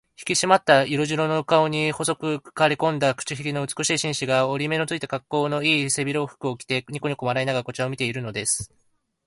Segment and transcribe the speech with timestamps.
[0.15, 8.73] ひきしまった色白の顔に、細くかりこんだ口ひげの美しい紳士が、折り目のついた、かっこうのいい背広服を着て、にこにこ笑いながらこちらを見ているのです。